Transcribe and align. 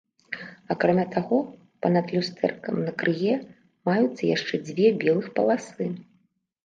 Акрамя 0.75 1.03
таго, 1.15 1.37
па-над 1.85 2.07
люстэркам 2.15 2.75
на 2.85 2.91
крые 3.03 3.35
маюцца 3.91 4.21
яшчэ 4.35 4.55
дзве 4.67 4.87
белых 5.05 5.33
паласы. 5.37 5.85